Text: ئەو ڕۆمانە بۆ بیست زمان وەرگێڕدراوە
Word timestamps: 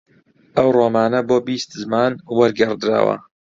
ئەو 0.57 0.69
ڕۆمانە 0.77 1.19
بۆ 1.27 1.37
بیست 1.47 1.69
زمان 1.81 2.11
وەرگێڕدراوە 2.37 3.15